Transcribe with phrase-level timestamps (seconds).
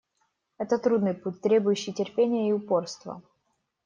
[0.57, 3.21] Это трудный путь, требующий терпения и упорства.